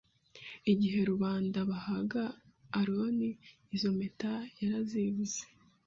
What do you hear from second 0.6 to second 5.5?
Igihe rubanda bahaga Aroni izo mpeta yarazibuze